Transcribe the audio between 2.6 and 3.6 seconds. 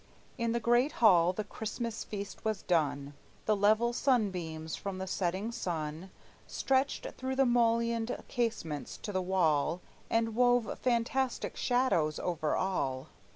done. The